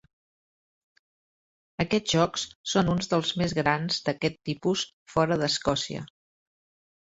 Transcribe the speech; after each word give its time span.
Aquests 1.85 2.15
Jocs 2.15 2.47
són 2.73 2.89
uns 2.95 3.11
dels 3.13 3.35
més 3.43 3.55
grans 3.59 4.01
d'aquest 4.09 4.41
tipus 4.51 4.89
fora 5.17 5.41
d'Escòcia. 5.45 6.05